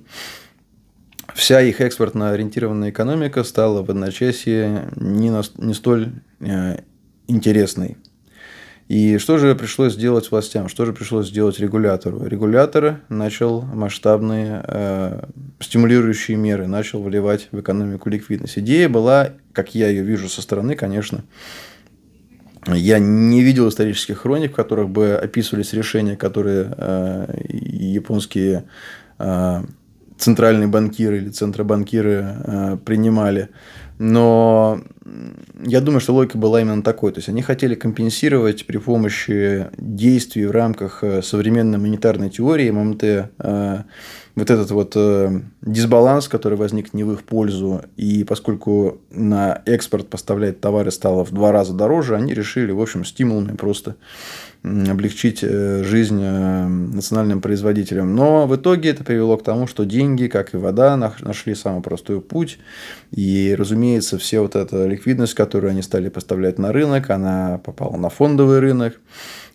[1.33, 6.79] вся их экспортно ориентированная экономика стала в одночасье не, на, не столь э,
[7.27, 7.97] интересной.
[8.87, 10.69] И что же пришлось сделать властям?
[10.69, 12.25] Что же пришлось сделать регулятору?
[12.25, 15.25] Регулятор начал масштабные э,
[15.59, 18.57] стимулирующие меры, начал вливать в экономику ликвидность.
[18.59, 21.25] Идея была, как я ее вижу со стороны, конечно,
[22.65, 28.65] я не видел исторических хроник, в которых бы описывались решения, которые э, японские
[29.19, 29.63] э,
[30.17, 33.49] центральные банкиры или центробанкиры э, принимали.
[33.99, 34.79] Но
[35.63, 37.11] я думаю, что логика была именно такой.
[37.11, 43.03] То есть они хотели компенсировать при помощи действий в рамках э, современной монетарной теории ММТ
[43.03, 43.83] э,
[44.35, 44.95] вот этот вот
[45.63, 51.31] дисбаланс, который возник не в их пользу, и поскольку на экспорт поставлять товары стало в
[51.31, 53.95] два раза дороже, они решили, в общем, стимулами просто
[54.63, 58.15] облегчить э, жизнь э, национальным производителям.
[58.15, 62.21] Но в итоге это привело к тому, что деньги, как и вода, нашли самый простой
[62.21, 62.59] путь.
[63.11, 68.09] И, разумеется, все вот эта ликвидность, которую они стали поставлять на рынок, она попала на
[68.09, 68.99] фондовый рынок.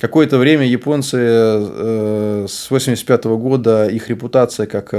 [0.00, 4.90] Какое-то время японцы э, с 1985 года, их репутация как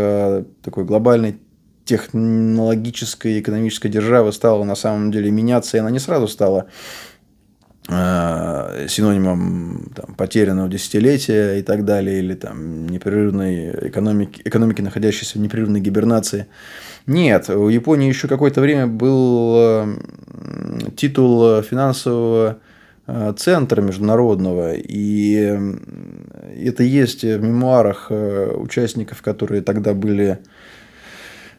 [0.64, 1.38] такой глобальной
[1.86, 6.68] технологической экономической державы стала на самом деле меняться, и она не сразу стала
[7.88, 15.82] синонимом там, потерянного десятилетия и так далее, или там непрерывной экономики, экономики, находящейся в непрерывной
[15.82, 16.48] гибернации.
[17.08, 19.96] Нет, у Японии еще какое-то время был э,
[20.96, 22.60] титул финансового
[23.06, 25.60] э, центра международного, и
[26.66, 30.40] это есть в мемуарах участников, которые тогда были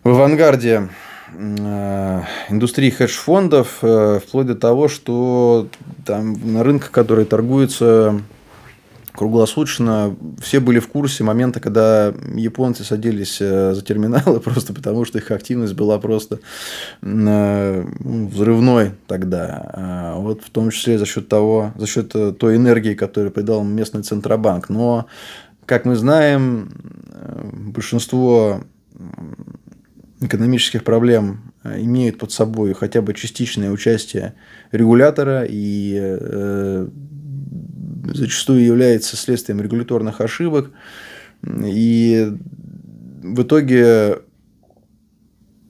[0.02, 0.88] в авангарде Э,
[1.32, 5.68] индустрии хедж-фондов, э, вплоть до того, что
[6.04, 8.20] там на рынках, которые торгуются
[9.12, 15.18] круглосуточно, все были в курсе момента, когда японцы садились э, за терминалы, просто потому что
[15.18, 16.40] их активность была просто
[17.00, 19.70] взрывной тогда.
[19.72, 24.02] А вот в том числе за счет того, за счет той энергии, которую придал местный
[24.02, 24.68] центробанк.
[24.68, 25.06] Но,
[25.64, 26.72] как мы знаем,
[27.52, 28.60] большинство
[30.26, 34.34] экономических проблем э, имеют под собой хотя бы частичное участие
[34.72, 36.88] регулятора и э,
[38.12, 40.70] зачастую является следствием регуляторных ошибок.
[41.42, 42.32] И
[43.22, 44.18] в итоге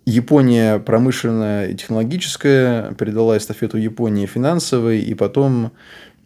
[0.07, 5.73] Япония промышленная и технологическая передала эстафету Японии финансовой, и потом,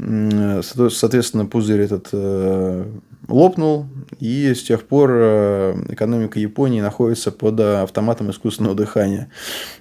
[0.01, 2.85] соответственно, пузырь этот э,
[3.27, 3.87] лопнул,
[4.21, 9.29] и с тех пор э, экономика Японии находится под э, автоматом искусственного дыхания.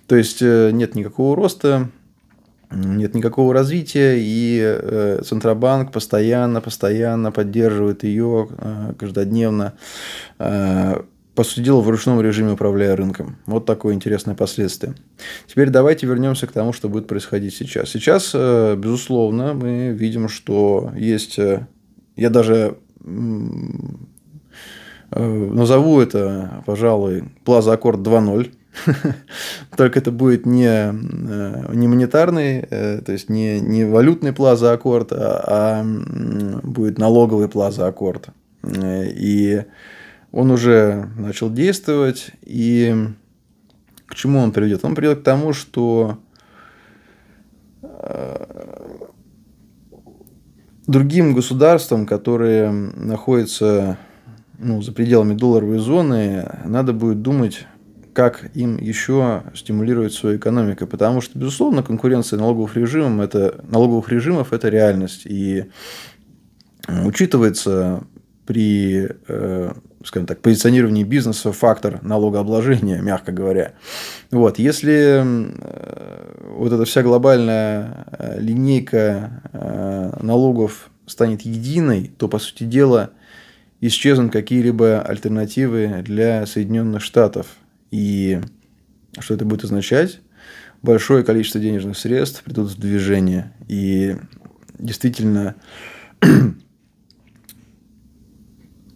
[0.07, 1.89] То есть нет никакого роста,
[2.71, 8.49] нет никакого развития, и Центробанк постоянно, постоянно поддерживает ее
[8.97, 9.73] каждодневно,
[11.37, 13.37] по сути дела, в ручном режиме управляя рынком.
[13.45, 14.95] Вот такое интересное последствие.
[15.47, 17.89] Теперь давайте вернемся к тому, что будет происходить сейчас.
[17.89, 21.39] Сейчас, безусловно, мы видим, что есть...
[22.15, 22.77] Я даже
[25.11, 28.51] Э, назову это, пожалуй, Plaza Accord 2.0.
[29.77, 35.07] Только это будет не, э, не монетарный, э, то есть не, не валютный Plaza Accord,
[35.11, 35.83] а, а
[36.63, 38.29] будет налоговый Plaza Accord.
[38.63, 39.63] И
[40.31, 42.31] он уже начал действовать.
[42.41, 42.93] И
[44.05, 44.85] к чему он приведет?
[44.85, 46.19] Он приведет к тому, что
[50.87, 53.97] другим государствам, которые находятся
[54.57, 57.67] ну, за пределами долларовой зоны, надо будет думать,
[58.13, 60.87] как им еще стимулировать свою экономику.
[60.87, 65.23] Потому что, безусловно, конкуренция налоговых режимов– это, налоговых режимов– это реальность.
[65.25, 65.65] И
[66.87, 68.03] учитывается
[68.47, 69.73] при э,
[70.07, 73.73] скажем так, позиционировании бизнеса фактор налогообложения, мягко говоря.
[74.31, 79.41] Вот, если э, вот эта вся глобальная э, линейка
[80.21, 83.11] налогов станет единой, то, по сути дела,
[83.81, 87.47] исчезнут какие-либо альтернативы для Соединенных Штатов.
[87.91, 88.39] И
[89.19, 90.19] что это будет означать?
[90.81, 93.53] Большое количество денежных средств придут в движение.
[93.67, 94.15] И
[94.79, 95.55] действительно,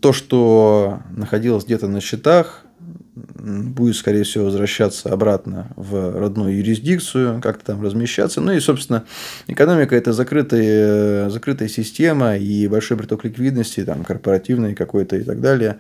[0.02, 2.66] то, что находилось где-то на счетах,
[3.16, 8.42] будет, скорее всего, возвращаться обратно в родную юрисдикцию, как-то там размещаться.
[8.42, 9.06] Ну и, собственно,
[9.48, 15.78] экономика– это закрытая, закрытая система и большой приток ликвидности, там, корпоративный какой-то и так далее.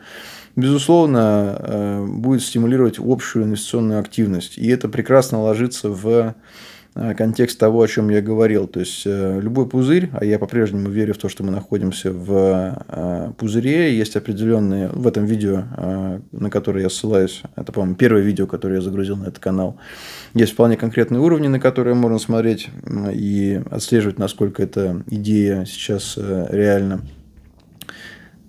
[0.55, 4.57] Безусловно, э, будет стимулировать общую инвестиционную активность.
[4.57, 6.35] И это прекрасно ложится в
[6.93, 8.67] контекст того, о чем я говорил.
[8.67, 12.83] То есть э, любой пузырь, а я по-прежнему верю в то, что мы находимся в
[12.87, 15.63] э, пузыре, есть определенные в этом видео,
[16.31, 19.77] на которое я ссылаюсь, это, по-моему, первое видео, которое я загрузил на этот канал,
[20.33, 22.69] есть вполне конкретные уровни, на которые можно смотреть
[23.13, 27.01] и отслеживать, насколько эта идея сейчас реальна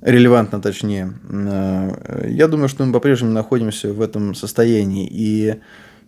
[0.00, 1.14] релевантно точнее.
[1.30, 5.08] Я думаю, что мы по-прежнему находимся в этом состоянии.
[5.08, 5.60] И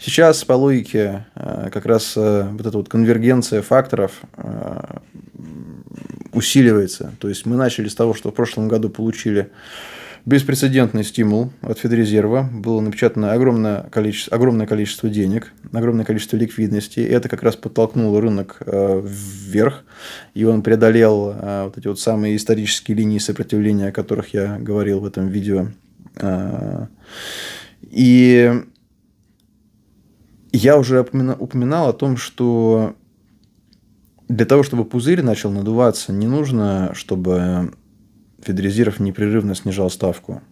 [0.04, 4.98] Сейчас по логике э, как раз э, вот эта вот конвергенция факторов э,
[6.34, 7.14] усиливается.
[7.20, 9.50] То есть мы начали с того, что в прошлом году получили
[10.26, 12.46] беспрецедентный стимул от Федрезерва.
[12.52, 17.00] Было напечатано огромное количество, огромное количество денег, огромное количество ликвидности.
[17.00, 19.84] И это как раз подтолкнуло рынок вверх.
[20.34, 25.06] И он преодолел вот эти вот самые исторические линии сопротивления, о которых я говорил в
[25.06, 25.68] этом видео.
[27.90, 28.64] И
[30.56, 32.94] я уже упоминал о том, что
[34.28, 37.74] для того, чтобы пузырь начал надуваться, не нужно, чтобы
[38.40, 40.42] Федрезерв непрерывно снижал ставку.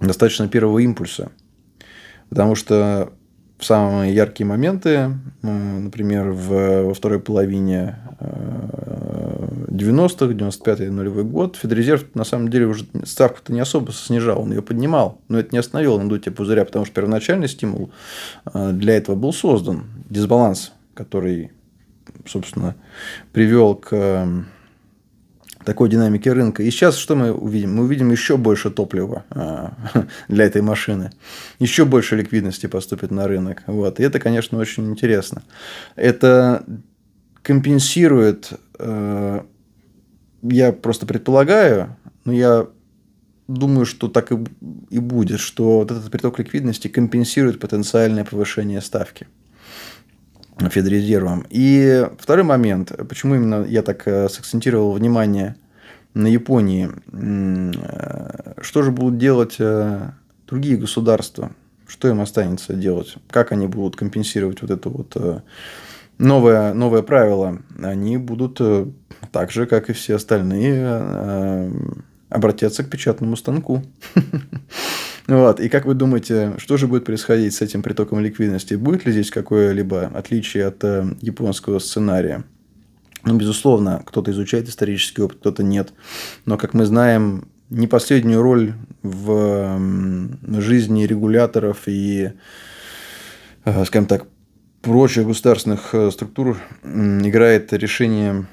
[0.00, 1.30] Достаточно первого импульса.
[2.28, 3.12] Потому что
[3.58, 12.48] самые яркие моменты, например, в, во второй половине 90-х, 95-й нулевой год, Федрезерв на самом
[12.48, 16.64] деле уже ставку-то не особо снижал, он ее поднимал, но это не остановило надутие пузыря,
[16.64, 17.90] потому что первоначальный стимул
[18.52, 21.52] э, для этого был создан, дисбаланс, который
[22.24, 22.74] собственно,
[23.32, 24.26] привел к
[25.66, 26.62] такой динамике рынка.
[26.62, 27.74] И сейчас что мы увидим?
[27.74, 29.74] Мы увидим еще больше топлива а,
[30.28, 31.10] для этой машины.
[31.58, 33.64] Еще больше ликвидности поступит на рынок.
[33.66, 34.00] Вот.
[34.00, 35.42] И это, конечно, очень интересно.
[35.96, 36.64] Это
[37.42, 39.40] компенсирует, э,
[40.42, 42.66] я просто предполагаю, но я
[43.48, 49.26] думаю, что так и будет, что вот этот приток ликвидности компенсирует потенциальное повышение ставки.
[50.58, 51.44] Федрезервом.
[51.50, 55.56] И второй момент, почему именно я так э, сакцентировал внимание
[56.14, 60.10] на Японии, э, что же будут делать э,
[60.46, 61.52] другие государства,
[61.86, 65.44] что им останется делать, как они будут компенсировать вот это вот
[66.18, 68.60] новое, новое правило, они будут
[69.30, 71.70] так же, как и все остальные,
[72.30, 73.82] обратятся к печатному станку.
[75.26, 75.60] Вот.
[75.60, 78.74] И как вы думаете, что же будет происходить с этим притоком ликвидности?
[78.74, 82.44] Будет ли здесь какое-либо отличие от э, японского сценария?
[83.24, 85.92] Ну, безусловно, кто-то изучает исторический опыт, кто-то нет.
[86.44, 89.80] Но, как мы знаем, не последнюю роль в
[90.60, 92.32] жизни регуляторов и,
[93.64, 94.26] э, скажем так,
[94.82, 98.46] прочих государственных э, структур играет решение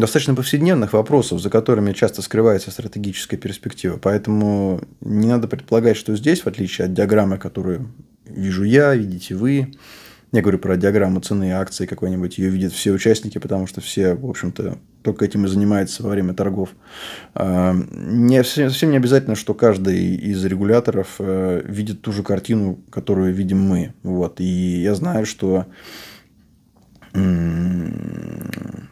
[0.00, 3.98] достаточно повседневных вопросов, за которыми часто скрывается стратегическая перспектива.
[4.00, 7.92] Поэтому не надо предполагать, что здесь, в отличие от диаграммы, которую
[8.24, 9.72] вижу я, видите вы,
[10.32, 14.28] я говорю про диаграмму цены акции какой-нибудь, ее видят все участники, потому что все, в
[14.28, 16.70] общем-то, только этим и занимаются во время торгов.
[17.34, 23.32] А, не, совсем не обязательно, что каждый из регуляторов э, видит ту же картину, которую
[23.32, 23.94] видим мы.
[24.02, 24.40] Вот.
[24.40, 25.66] И я знаю, что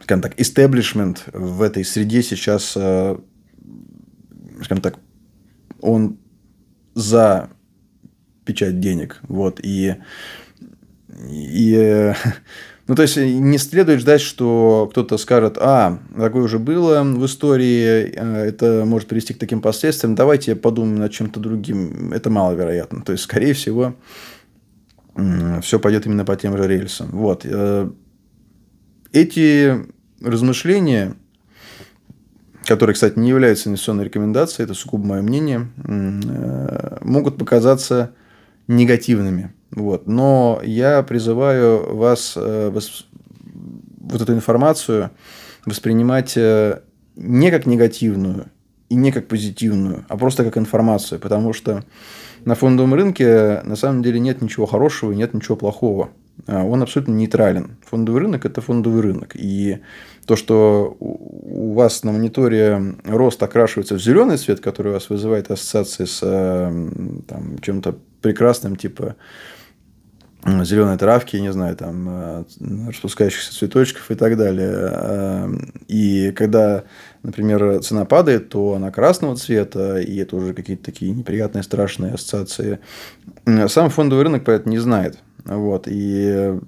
[0.04, 3.16] скажем так, истеблишмент в этой среде сейчас, э,
[4.62, 4.98] скажем так,
[5.80, 6.18] он
[6.94, 7.50] за
[8.44, 9.20] печать денег.
[9.22, 9.96] Вот, и,
[11.08, 12.12] и
[12.86, 18.12] ну, то есть, не следует ждать, что кто-то скажет, а, такое уже было в истории,
[18.14, 22.12] э, это может привести к таким последствиям, давайте подумаем над чем-то другим.
[22.12, 23.02] Это маловероятно.
[23.02, 23.94] То есть, скорее всего,
[25.62, 27.08] все пойдет именно по тем же рельсам.
[27.12, 27.46] Вот.
[29.14, 29.86] Эти
[30.20, 31.14] размышления,
[32.64, 38.12] которые, кстати, не являются инвестиционной рекомендацией, это сугубо мое мнение, э, могут показаться
[38.66, 39.54] негативными.
[39.70, 40.08] Вот.
[40.08, 45.12] Но я призываю вас э, вот эту информацию
[45.64, 46.80] воспринимать э,
[47.14, 48.46] не как негативную
[48.88, 51.84] и не как позитивную, а просто как информацию, потому что
[52.44, 56.10] на фондовом рынке на самом деле нет ничего хорошего и нет ничего плохого.
[56.47, 57.76] А, он абсолютно нейтрален.
[57.87, 59.32] Фондовый рынок– это фондовый рынок.
[59.35, 59.80] И
[60.26, 65.51] то, что у вас на мониторе рост окрашивается в зеленый цвет, который у вас вызывает
[65.51, 69.16] ассоциации с там, чем-то прекрасным, типа
[70.62, 72.45] зеленой травки, не знаю, там, э,
[72.89, 74.72] распускающихся цветочков и так далее.
[74.93, 75.51] А,
[75.89, 76.85] и когда,
[77.22, 82.80] например, цена падает, то она красного цвета, и это уже какие-то такие неприятные, страшные ассоциации.
[83.68, 85.18] Сам фондовый рынок поэтому не знает.
[85.45, 85.86] Вот.
[85.88, 86.59] И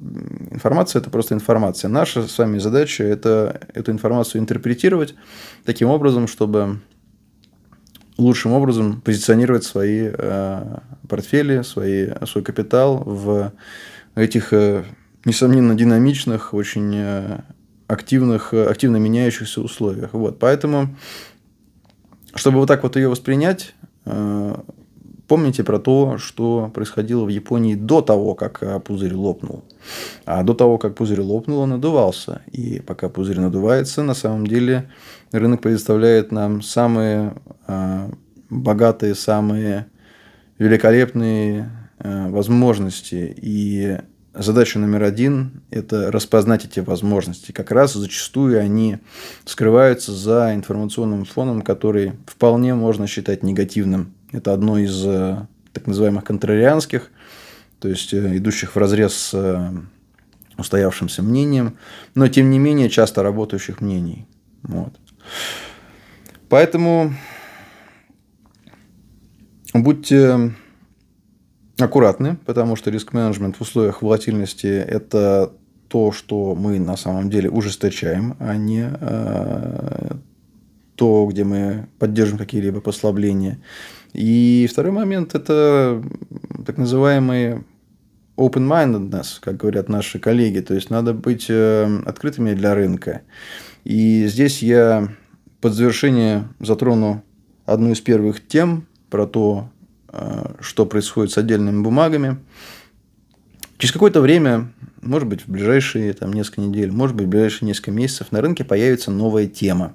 [0.50, 1.88] информация– это просто информация.
[1.88, 5.14] Наша с вами задача– это эту информацию интерпретировать
[5.64, 6.80] таким образом, чтобы
[8.18, 13.52] лучшим образом позиционировать свои э, портфели, свои, свой капитал в
[14.14, 14.84] этих, э,
[15.24, 17.40] несомненно, динамичных, очень э,
[17.86, 20.12] активных, активно меняющихся условиях.
[20.12, 20.38] Вот.
[20.38, 20.96] Поэтому,
[22.34, 23.74] чтобы вот так вот ее воспринять,
[25.26, 29.64] помните про то, что происходило в Японии до того, как э, пузырь лопнул.
[30.24, 32.42] А до того, как пузырь лопнул, он надувался.
[32.52, 34.90] И пока пузырь надувается, на самом деле
[35.32, 37.34] рынок предоставляет нам самые
[37.66, 38.10] э,
[38.50, 39.86] богатые, самые
[40.58, 43.34] великолепные э, возможности.
[43.36, 43.98] И
[44.34, 47.52] задача номер один– это распознать эти возможности.
[47.52, 48.98] Как раз зачастую они
[49.44, 56.24] скрываются за информационным фоном, который вполне можно считать негативным это одно из э, так называемых
[56.24, 57.10] контрарианских,
[57.78, 59.70] то есть э, идущих в разрез с э,
[60.58, 61.78] устоявшимся мнением,
[62.14, 64.26] но тем не менее часто работающих мнений.
[64.62, 64.94] Вот.
[66.48, 67.14] Поэтому
[69.74, 70.54] будьте
[71.78, 75.52] аккуратны, потому что риск-менеджмент в условиях волатильности– это
[75.88, 78.90] то, что мы на самом деле ужесточаем, а не
[80.96, 83.58] то, где мы поддержим какие-либо послабления.
[84.16, 86.02] И второй момент– это
[86.64, 87.64] так называемый
[88.36, 90.60] open-mindedness, как говорят наши коллеги.
[90.60, 93.22] То есть, надо быть э, открытыми для рынка.
[93.84, 95.08] И здесь я
[95.60, 97.22] под завершение затрону
[97.66, 99.68] одну из первых тем про то,
[100.08, 102.38] э, что происходит с отдельными бумагами.
[103.78, 104.70] Через какое-то время
[105.02, 108.64] может быть, в ближайшие там, несколько недель, может быть, в ближайшие несколько месяцев на рынке
[108.64, 109.94] появится новая тема.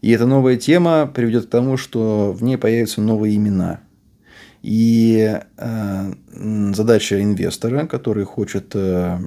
[0.00, 3.80] И эта новая тема приведет к тому, что в ней появятся новые имена.
[4.62, 6.12] И э,
[6.72, 9.18] задача инвестора, который хочет э,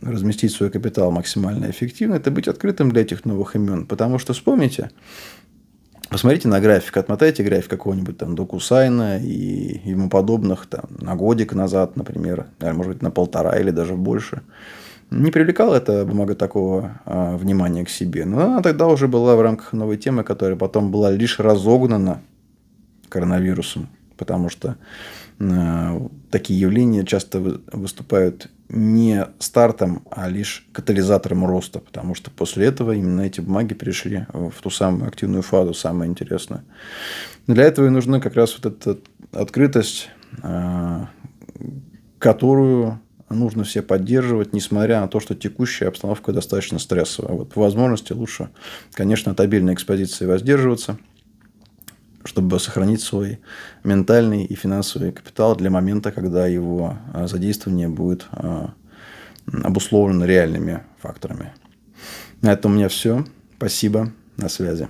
[0.00, 3.86] разместить свой капитал максимально эффективно, это быть открытым для этих новых имен.
[3.86, 4.90] Потому что вспомните,
[6.10, 11.94] Посмотрите на график, отмотайте график какого-нибудь там Докусайна и ему подобных там, на годик назад,
[11.94, 14.42] например, может быть, на полтора или даже больше.
[15.10, 18.24] Не привлекала эта бумага такого а, внимания к себе.
[18.24, 22.20] Но она тогда уже была в рамках новой темы, которая потом была лишь разогнана
[23.08, 23.88] коронавирусом.
[24.16, 24.76] Потому что
[25.40, 26.00] а,
[26.30, 27.40] такие явления часто
[27.72, 34.26] выступают не стартом, а лишь катализатором роста, потому что после этого именно эти бумаги перешли
[34.32, 36.62] в ту самую активную фазу, самое интересное.
[37.48, 39.00] Для этого и нужна как раз вот эта
[39.32, 40.08] открытость,
[40.42, 41.08] а,
[42.20, 43.00] которую
[43.30, 47.32] нужно все поддерживать, несмотря на то, что текущая обстановка достаточно стрессовая.
[47.32, 48.50] Вот по возможности лучше,
[48.92, 50.98] конечно, от обильной экспозиции воздерживаться–
[52.24, 53.40] чтобы сохранить свой
[53.84, 58.74] ментальный и финансовый капитал для момента, когда его а, задействование будет а,
[59.46, 61.52] обусловлено реальными факторами.
[62.42, 63.24] На этом у меня все.
[63.56, 64.12] Спасибо.
[64.36, 64.88] На связи.